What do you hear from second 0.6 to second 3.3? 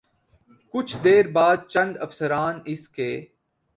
کچھ دیر بعد چند افسران اس کے